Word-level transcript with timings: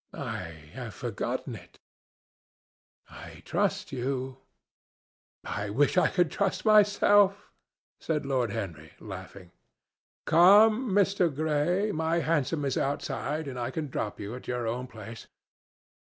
"I 0.15 0.69
have 0.73 0.95
forgotten 0.95 1.53
it." 1.55 1.77
"I 3.07 3.43
trust 3.45 3.91
you." 3.91 4.37
"I 5.43 5.69
wish 5.69 5.95
I 5.95 6.07
could 6.07 6.31
trust 6.31 6.65
myself," 6.65 7.51
said 7.99 8.25
Lord 8.25 8.49
Henry, 8.49 8.93
laughing. 8.99 9.51
"Come, 10.25 10.89
Mr. 10.89 11.31
Gray, 11.31 11.91
my 11.91 12.17
hansom 12.17 12.65
is 12.65 12.79
outside, 12.79 13.47
and 13.47 13.59
I 13.59 13.69
can 13.69 13.89
drop 13.89 14.19
you 14.19 14.33
at 14.33 14.47
your 14.47 14.65
own 14.65 14.87
place. 14.87 15.27